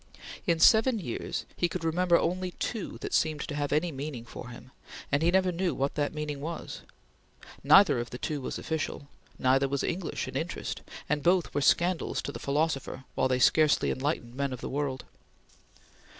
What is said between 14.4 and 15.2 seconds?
of the world.